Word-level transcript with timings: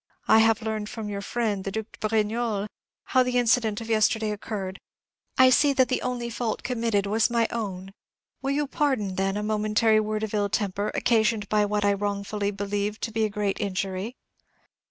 I 0.27 0.39
have 0.39 0.63
learned 0.63 0.89
from 0.89 1.09
your 1.09 1.21
friend 1.21 1.63
the 1.63 1.69
Duc 1.69 1.99
de 1.99 2.09
Brignolles 2.09 2.67
how 3.03 3.21
the 3.21 3.37
incident 3.37 3.81
of 3.81 3.87
yesterday 3.87 4.31
occurred. 4.31 4.79
I 5.37 5.51
see 5.51 5.73
that 5.73 5.89
the 5.89 6.01
only 6.01 6.27
fault 6.31 6.63
committed 6.63 7.05
was 7.05 7.29
my 7.29 7.47
own. 7.51 7.93
Will 8.41 8.49
you 8.49 8.65
pardon, 8.65 9.13
then, 9.13 9.37
a 9.37 9.43
momentary 9.43 9.99
word 9.99 10.23
of 10.23 10.33
ill 10.33 10.49
temper, 10.49 10.89
occasioned 10.95 11.47
by 11.49 11.65
what 11.65 11.85
I 11.85 11.93
wrongfully 11.93 12.49
believed 12.49 13.03
to 13.03 13.11
be 13.11 13.25
a 13.25 13.29
great 13.29 13.59
injury?" 13.61 14.15